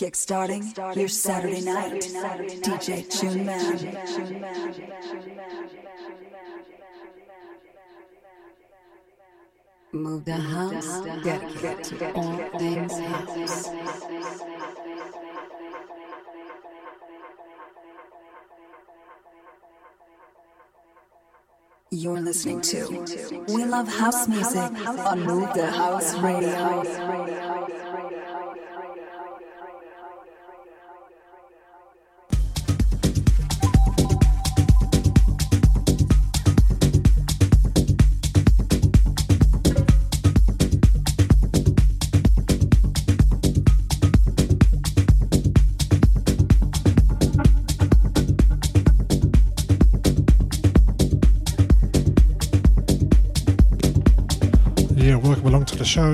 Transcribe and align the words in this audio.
Kickstarting 0.00 0.96
your 0.96 1.08
Saturday 1.08 1.60
night. 1.60 2.00
DJ 2.62 3.06
Tune 3.06 3.44
Man. 3.44 3.76
Move 9.92 10.24
the 10.24 10.32
house, 10.32 11.02
dedicated 11.22 11.84
to 11.84 12.12
all 12.14 12.38
things 12.58 12.98
house. 12.98 13.68
You're 21.90 22.20
listening 22.20 22.62
to 22.62 23.44
We 23.48 23.66
Love 23.66 23.88
House 23.88 24.26
Music 24.28 24.56
on 24.56 25.20
Move 25.26 25.52
the 25.52 25.70
House 25.70 26.14
Radio. 26.20 27.89
Show. 55.90 56.12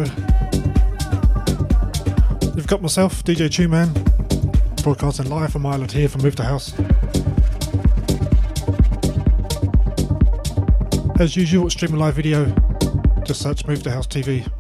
You've 2.57 2.67
got 2.67 2.81
myself, 2.81 3.23
DJ 3.25 3.51
Tune 3.53 3.73
Man, 3.73 3.93
broadcasting 4.83 5.29
live 5.29 5.53
from 5.53 5.67
Ireland 5.67 5.93
here 5.93 6.09
from 6.09 6.23
Move 6.23 6.35
the 6.35 6.45
House. 6.45 6.73
As 11.21 11.37
usual, 11.37 11.69
streaming 11.69 11.99
live 11.99 12.15
video, 12.15 12.47
just 13.25 13.43
search 13.43 13.67
Move 13.67 13.83
the 13.83 13.91
House 13.91 14.07
TV. 14.07 14.51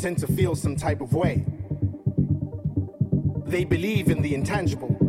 Tend 0.00 0.18
to 0.18 0.26
feel 0.26 0.54
some 0.54 0.76
type 0.76 1.00
of 1.00 1.12
way. 1.12 1.44
They 3.46 3.64
believe 3.64 4.08
in 4.08 4.22
the 4.22 4.34
intangible. 4.34 4.99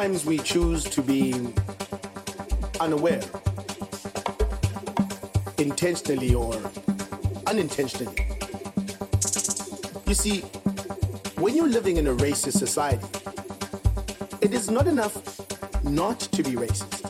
Sometimes 0.00 0.24
we 0.24 0.38
choose 0.38 0.84
to 0.84 1.02
be 1.02 1.34
unaware, 2.80 3.20
intentionally 5.58 6.34
or 6.34 6.54
unintentionally. 7.46 8.16
You 10.06 10.14
see, 10.14 10.40
when 11.36 11.54
you're 11.54 11.68
living 11.68 11.98
in 11.98 12.06
a 12.06 12.14
racist 12.14 12.56
society, 12.56 13.06
it 14.40 14.54
is 14.54 14.70
not 14.70 14.86
enough 14.86 15.14
not 15.84 16.18
to 16.18 16.42
be 16.42 16.52
racist. 16.52 17.04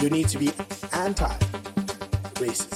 You 0.00 0.08
need 0.08 0.28
to 0.28 0.38
be 0.38 0.52
anti 0.92 1.36
racist. 2.34 2.75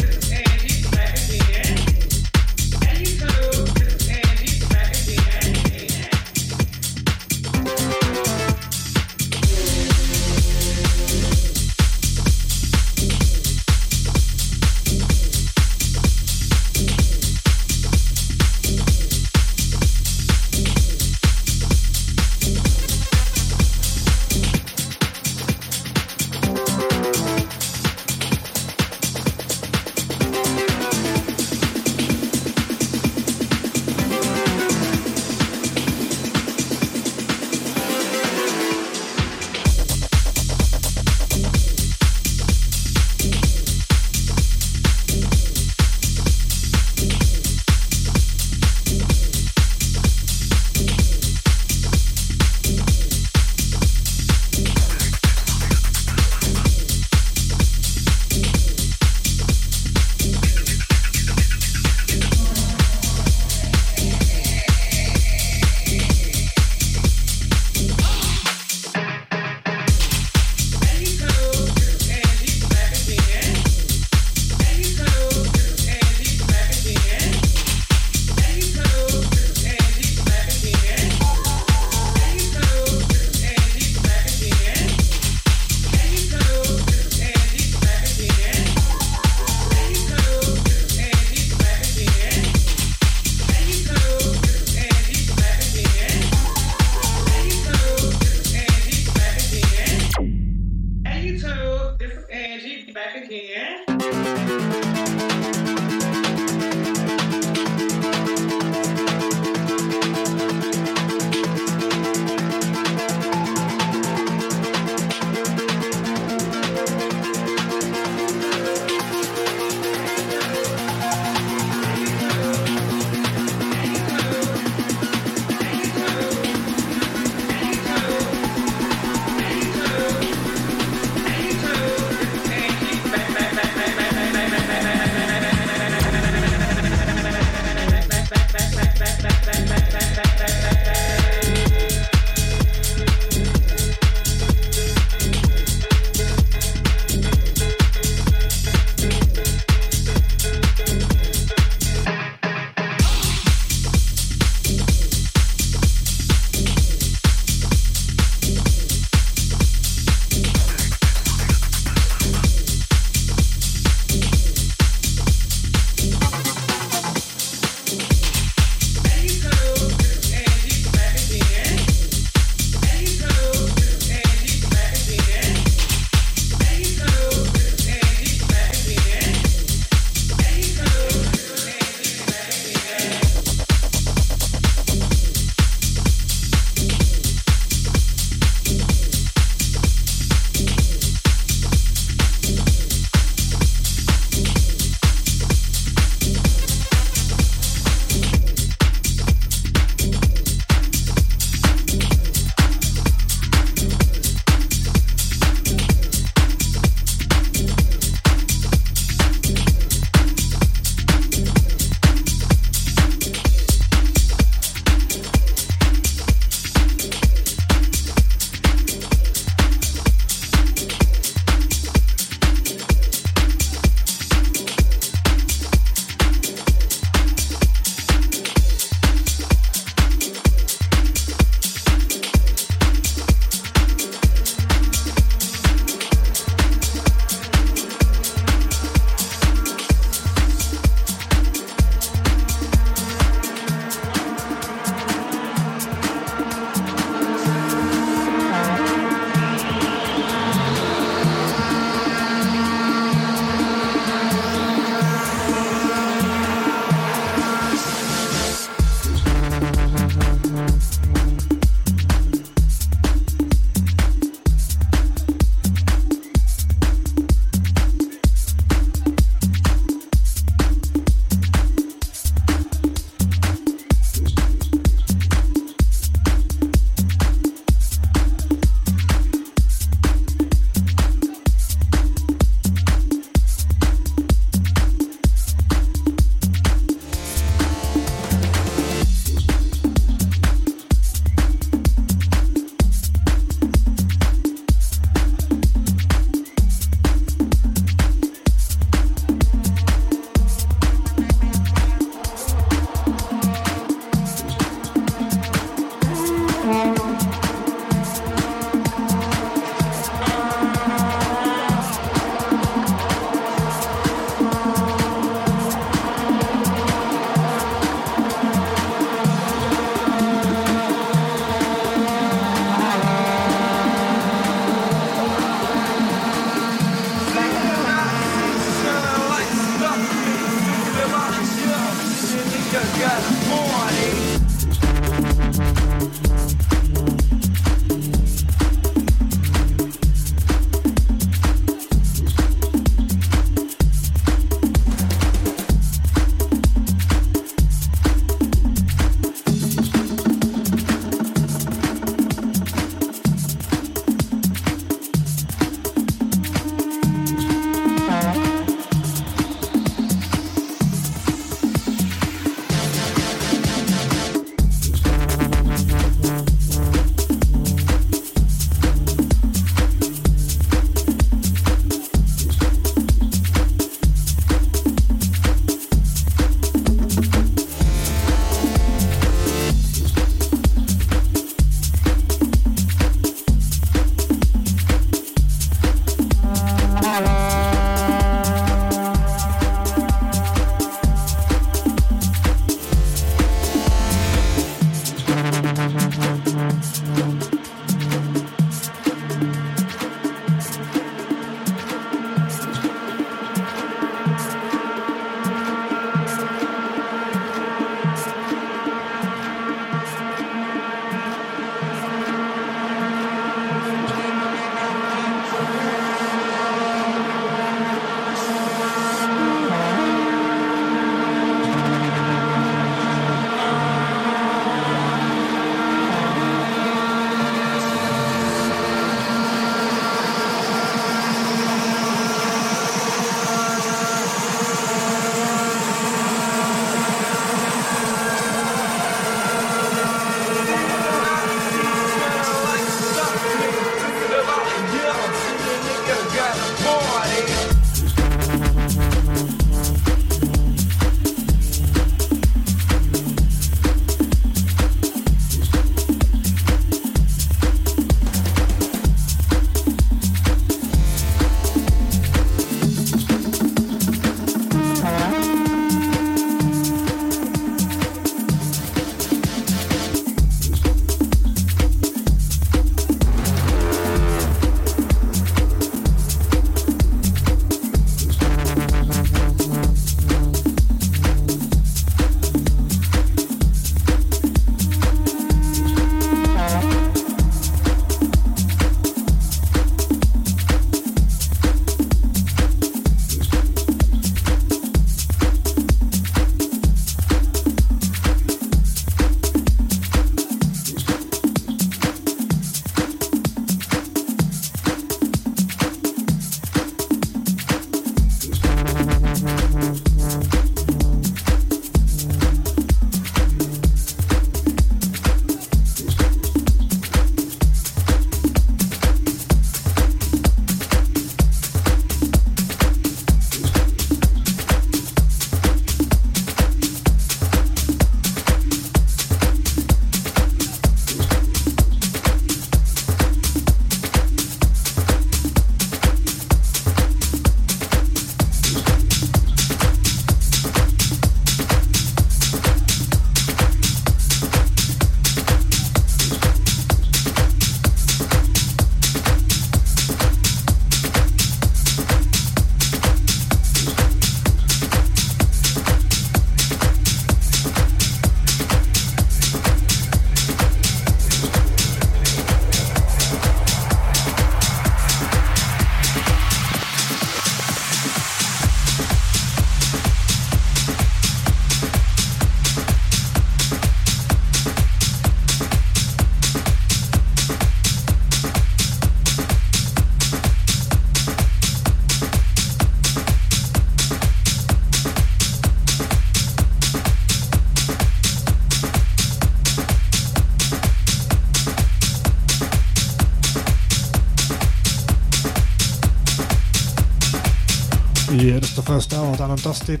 the 598.80 598.86
first 598.86 599.12
hour 599.12 599.36
done 599.36 599.50
and 599.50 599.62
dusted. 599.62 600.00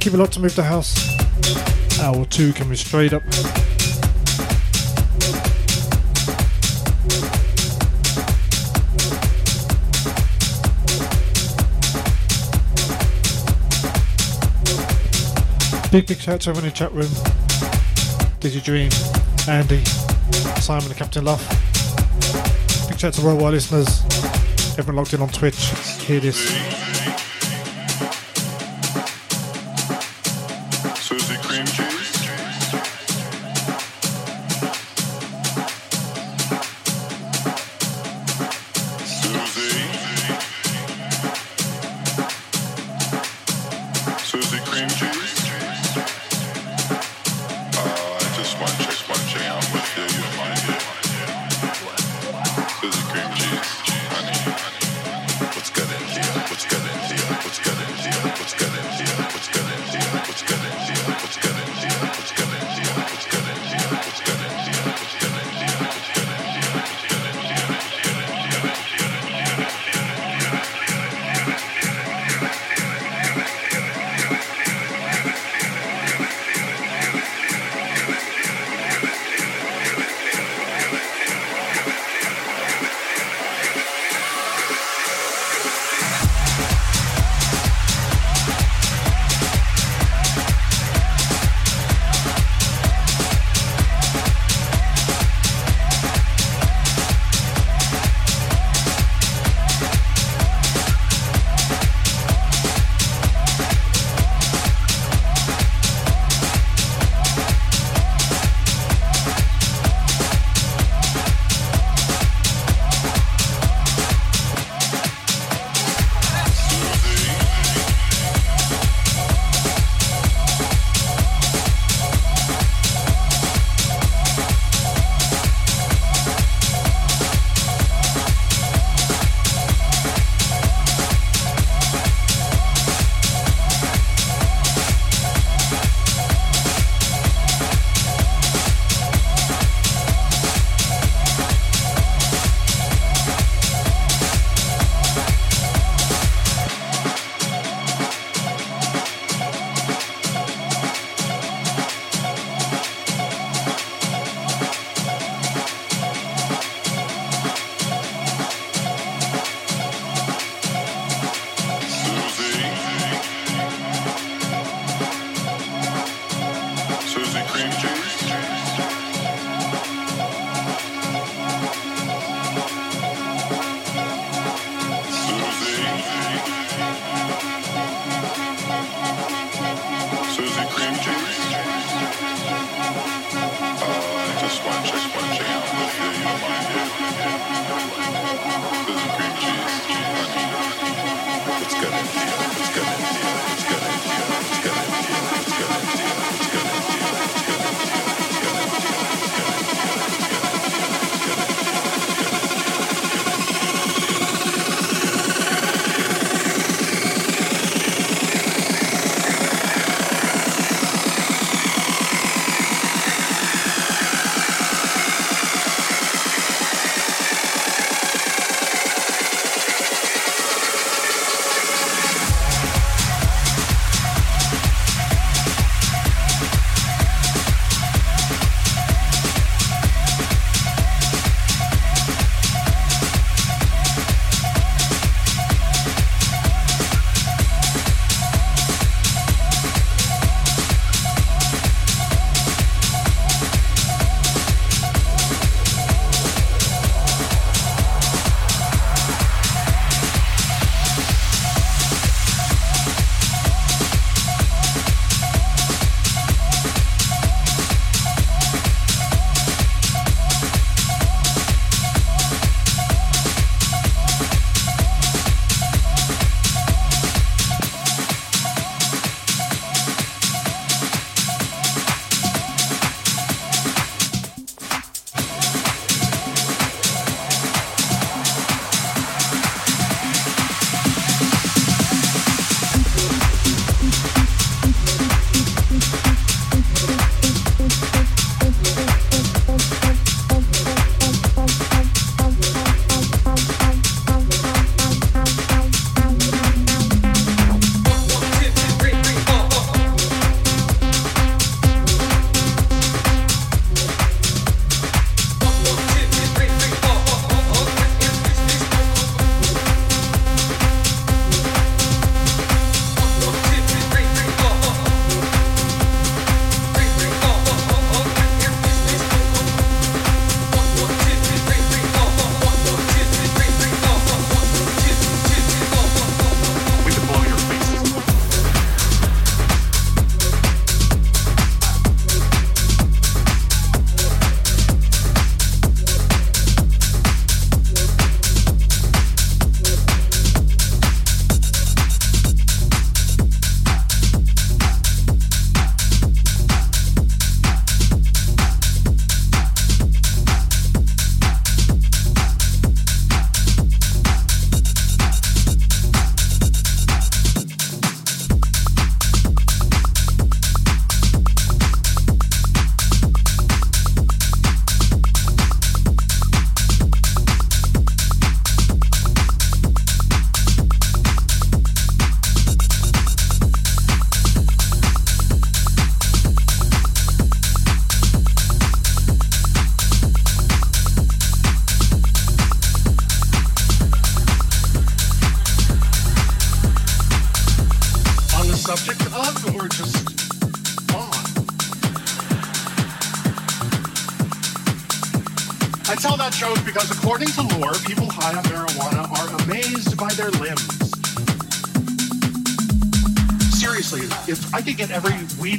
Keep 0.00 0.14
a 0.14 0.16
lot 0.16 0.32
to 0.32 0.40
move 0.40 0.56
the 0.56 0.62
house. 0.64 0.96
Hour 2.00 2.24
two 2.24 2.52
coming 2.52 2.76
straight 2.76 3.12
up. 3.12 3.22
Big, 15.92 16.06
big 16.06 16.18
shout 16.18 16.40
to 16.40 16.50
everyone 16.50 16.64
in 16.64 16.70
the 16.70 16.76
chat 16.76 16.92
room. 16.92 17.10
Dizzy 18.40 18.60
Dream, 18.60 18.90
Andy, 19.48 19.84
Simon, 20.60 20.86
and 20.86 20.96
Captain 20.96 21.24
Love. 21.24 21.40
Big 22.88 22.98
shout 22.98 23.12
to 23.14 23.24
worldwide 23.24 23.52
listeners. 23.52 24.15
Everyone 24.78 24.96
logged 24.96 25.14
in 25.14 25.22
on 25.22 25.28
Twitch. 25.30 25.70
Hear 26.02 26.20
this. 26.20 26.75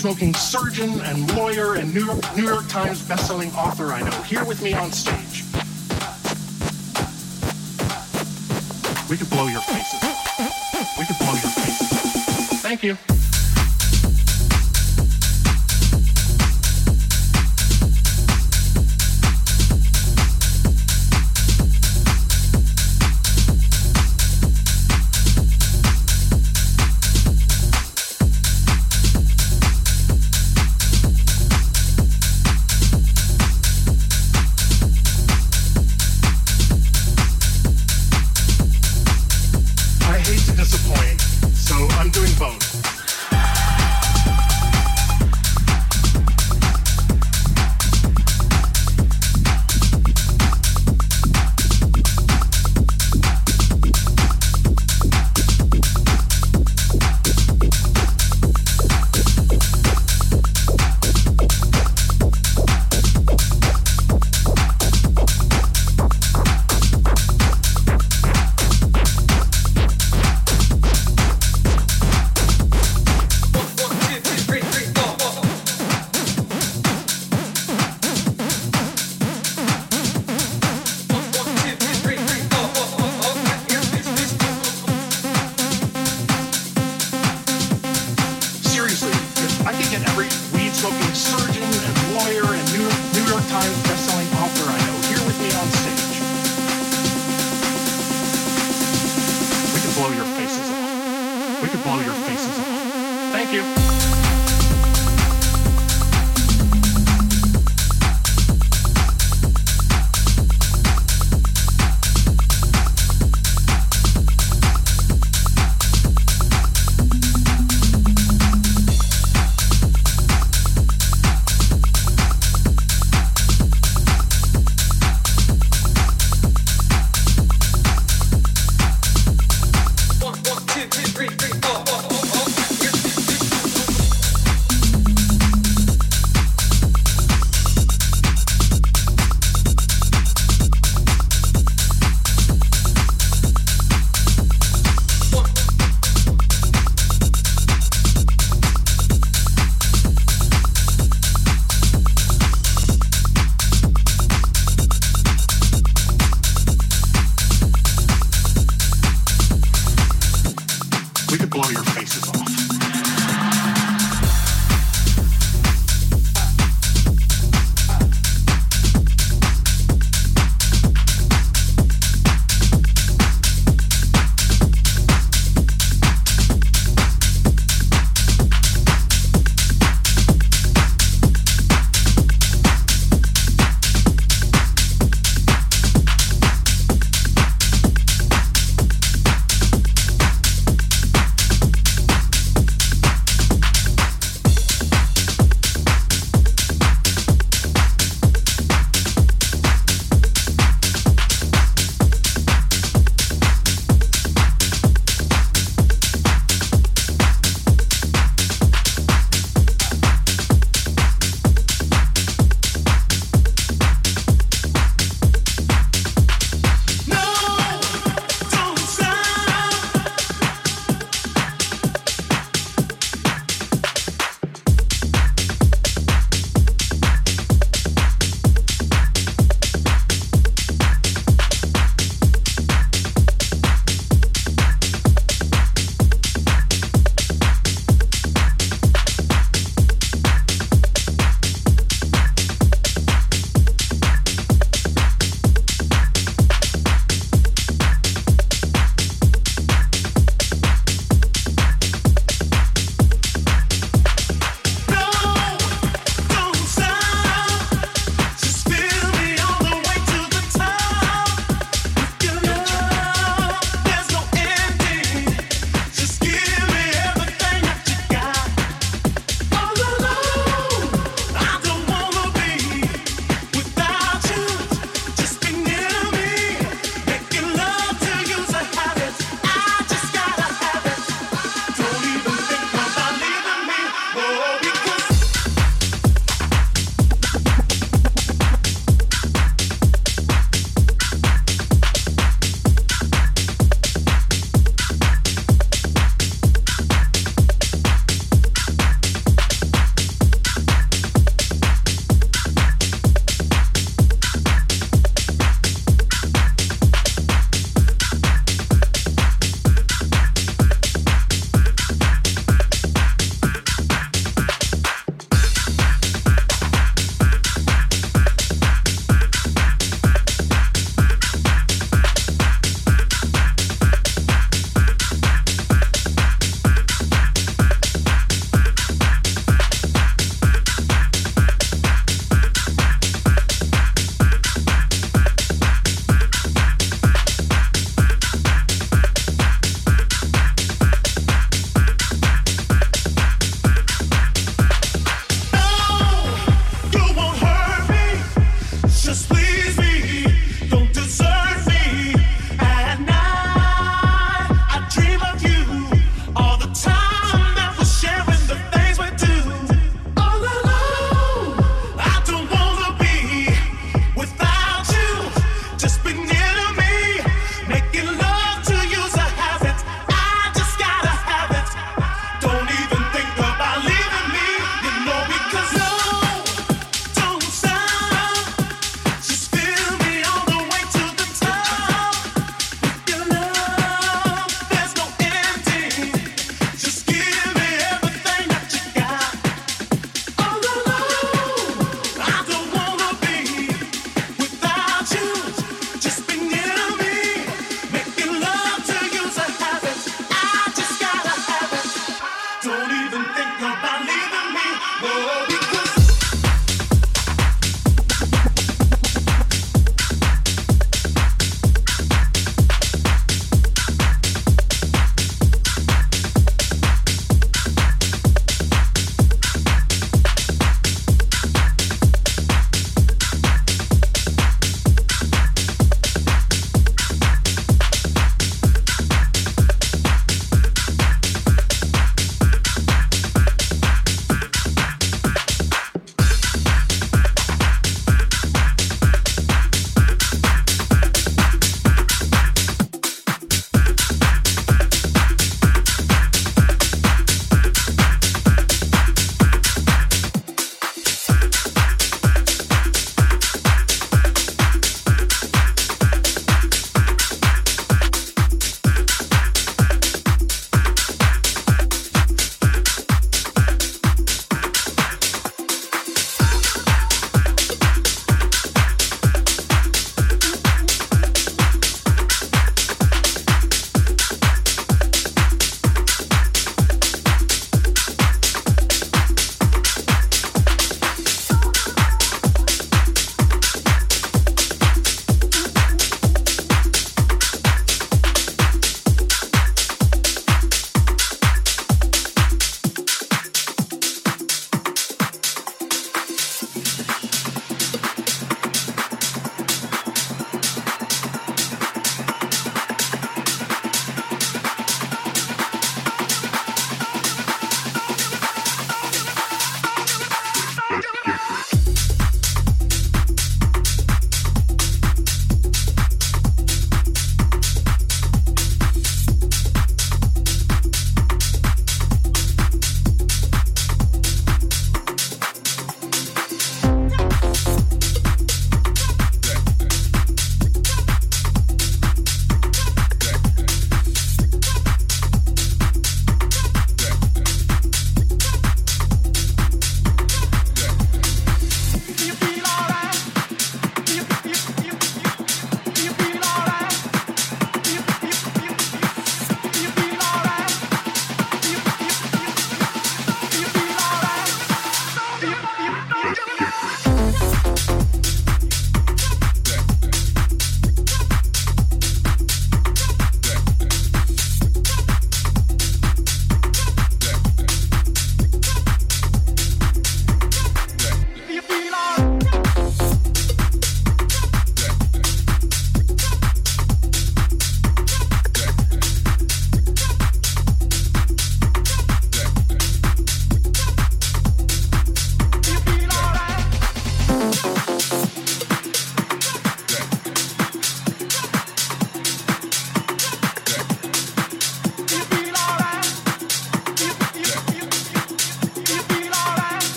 Smoking 0.00 0.32
surgeon 0.32 0.98
and 1.02 1.30
lawyer 1.36 1.74
and 1.74 1.92
New 1.92 2.06
York, 2.06 2.24
New 2.34 2.46
York 2.46 2.66
Times 2.68 3.02
bestselling 3.02 3.54
author 3.54 3.92
I 3.92 4.00
know 4.00 4.22
here 4.22 4.42
with 4.46 4.62
me 4.62 4.72
on 4.72 4.90
stage, 4.92 5.44
we 9.10 9.18
could 9.18 9.28
blow 9.28 9.48
your 9.48 9.60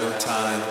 Of 0.00 0.16
time. 0.20 0.67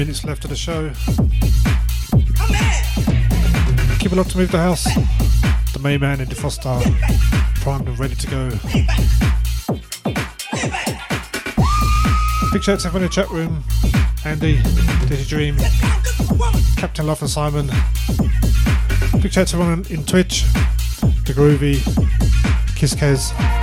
Minutes 0.00 0.24
left 0.24 0.44
of 0.44 0.48
the 0.48 0.56
show. 0.56 0.88
Keep 3.98 4.12
it 4.12 4.18
up 4.18 4.26
to 4.28 4.38
move 4.38 4.50
the 4.50 4.56
house. 4.56 4.84
The 5.74 5.78
main 5.82 6.00
man 6.00 6.22
in 6.22 6.28
the 6.30 6.34
Foster, 6.34 6.80
primed 7.56 7.86
and 7.86 7.98
ready 7.98 8.14
to 8.14 8.26
go. 8.26 8.48
Big 12.50 12.62
shout 12.62 12.80
to 12.80 12.86
everyone 12.86 13.02
in 13.02 13.08
the 13.08 13.12
chat 13.12 13.28
room. 13.28 13.62
Andy, 14.24 14.62
Dizzy 15.06 15.28
Dream, 15.28 15.58
Captain 16.78 17.06
Love 17.06 17.20
and 17.20 17.30
Simon. 17.30 17.66
Big 19.20 19.32
shout 19.32 19.48
to 19.48 19.56
everyone 19.56 19.84
in 19.90 20.02
Twitch, 20.06 20.44
The 21.26 21.34
Groovy, 21.34 21.76
Kiss 22.74 22.94
Kez. 22.94 23.59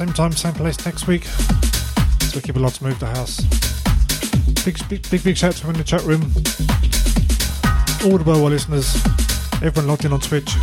Same 0.00 0.14
time, 0.14 0.32
same 0.32 0.54
place 0.54 0.82
next 0.86 1.06
week. 1.06 1.24
So 1.24 2.36
we 2.36 2.40
keep 2.40 2.56
a 2.56 2.58
lot 2.58 2.72
to 2.72 2.84
move 2.84 2.98
the 2.98 3.06
house. 3.06 3.42
Big, 4.64 4.78
big, 4.88 5.10
big, 5.10 5.22
big 5.22 5.36
shout 5.36 5.50
out 5.50 5.56
to 5.56 5.68
everyone 5.68 5.74
in 5.74 5.80
the 5.80 5.84
chat 5.84 6.02
room. 6.04 6.22
All 8.10 8.16
the 8.16 8.24
Worldwide 8.24 8.52
listeners, 8.52 8.96
everyone 9.62 9.88
logged 9.88 10.06
in 10.06 10.14
on 10.14 10.20
Twitch. 10.20 10.56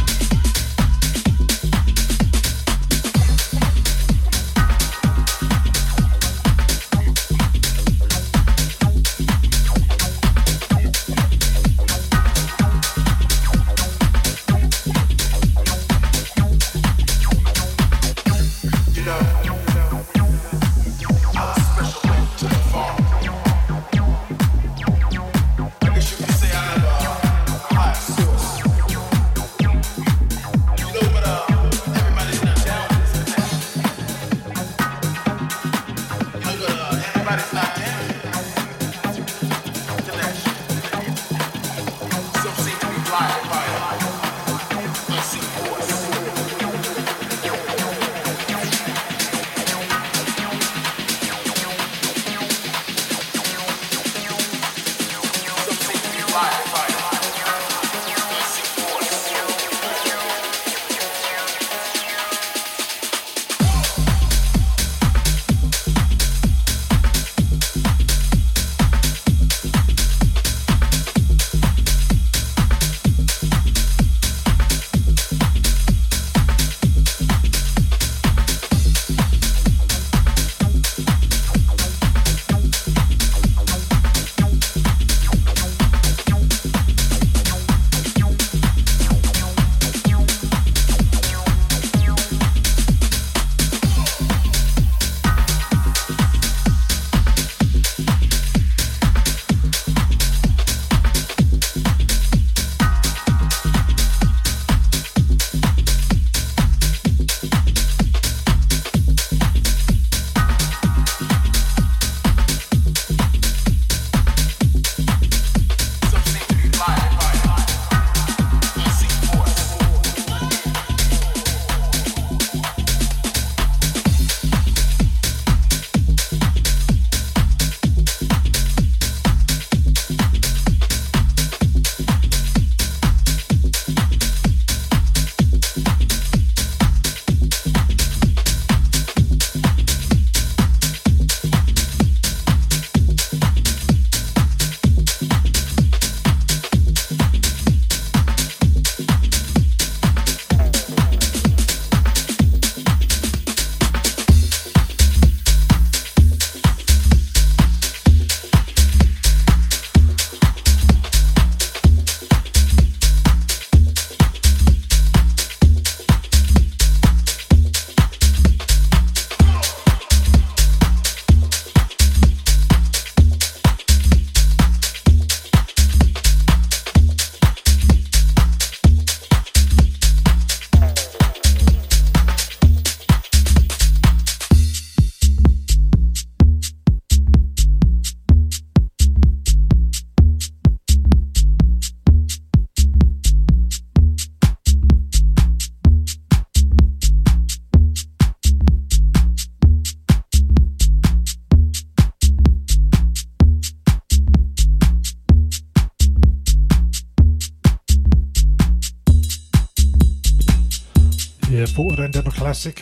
Classic. 212.47 212.81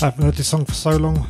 I 0.00 0.04
haven't 0.04 0.24
heard 0.24 0.34
this 0.34 0.46
song 0.46 0.64
for 0.64 0.72
so 0.72 0.96
long. 0.96 1.26